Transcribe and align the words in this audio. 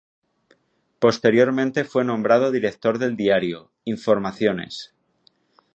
Posteriormente 0.97 1.83
fue 1.83 2.03
nombrado 2.03 2.49
director 2.49 2.97
del 2.97 3.15
diario 3.15 3.69
"Informaciones". 3.85 4.95